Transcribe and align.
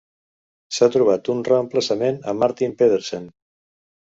S'ha 0.77 0.87
trobat 0.95 1.29
un 1.35 1.45
reemplaçament 1.49 2.17
a 2.33 2.35
Martin 2.41 2.77
Pedersen. 2.81 3.29